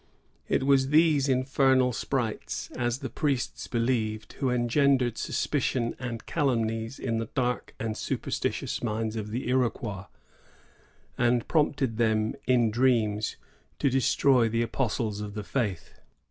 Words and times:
'* 0.27 0.47
It 0.57 0.63
was 0.63 0.87
these 0.89 1.29
infernal 1.29 1.93
sprites, 1.93 2.71
as 2.75 2.97
the 3.05 3.09
priests 3.11 3.67
believed, 3.67 4.33
who 4.39 4.49
engendered 4.49 5.15
suspicions 5.15 5.93
and 5.99 6.25
calumnies 6.25 6.97
in 6.97 7.19
the 7.19 7.27
dark 7.35 7.75
and 7.79 7.95
superstitious 7.95 8.81
minds 8.81 9.15
of 9.15 9.29
the 9.29 9.47
Iroquois, 9.47 10.05
and 11.19 11.47
prompted 11.47 11.97
them 11.97 12.33
in 12.47 12.71
dreams 12.71 13.35
to 13.77 13.91
destroy 13.91 14.49
the 14.49 14.63
apostles 14.63 15.21
of 15.21 15.35
the 15.35 15.43
Faith. 15.43 15.99